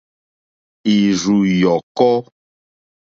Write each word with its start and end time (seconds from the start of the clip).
Ìrzù 0.95 1.37
yɔ̀kɔ́. 1.61 2.15